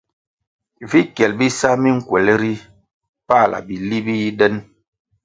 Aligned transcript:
Vi 0.89 0.99
kyel 1.15 1.33
bisa 1.39 1.69
minkwelʼ 1.81 2.35
ri 2.41 2.53
pala 3.27 3.57
bili 3.67 3.97
bi 4.05 4.13
yi 4.21 4.29
den. 4.39 4.55